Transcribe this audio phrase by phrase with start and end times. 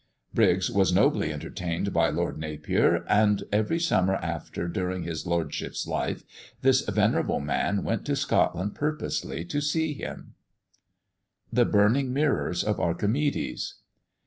[0.33, 6.23] '"Briggs was nobly entertained by Lord Napier; and every summer after, during his lordship's life,
[6.63, 10.33] this venerable man went to Scotland purposely to see him.
[11.53, 13.75] THE BURNING MIRRORS OF ARCHIMEDES.